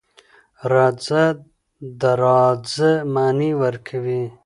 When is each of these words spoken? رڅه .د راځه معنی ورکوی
رڅه 0.71 1.23
.د 1.99 2.01
راځه 2.21 2.91
معنی 3.13 3.51
ورکوی 3.61 4.23